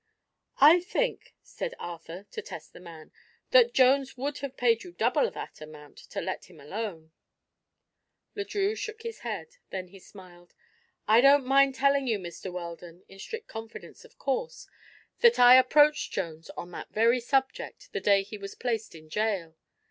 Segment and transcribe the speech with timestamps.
[0.59, 3.11] "I think," said Arthur, to test the man,
[3.51, 7.11] "that Jones would have paid you double that amount to let him alone."
[8.33, 10.55] Le Drieux shook his head; then he smiled.
[11.07, 12.51] "I don't mind telling you, Mr.
[12.51, 14.67] Weldon in strict confidence, of course
[15.19, 19.53] that I approached Jones on that very subject, the day he was placed in jail.